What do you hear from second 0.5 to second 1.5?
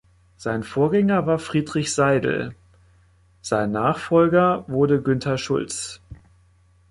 Vorgänger war